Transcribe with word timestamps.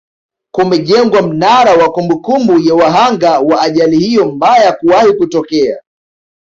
kumejengwa 0.51 1.21
mnara 1.21 1.73
wa 1.75 1.91
kumbukumbu 1.91 2.59
ya 2.59 2.75
wahanga 2.75 3.39
wa 3.39 3.61
ajali 3.61 3.97
hiyo 3.97 4.31
mbaya 4.31 4.71
kuwahi 4.73 5.13
kutokea 5.13 5.81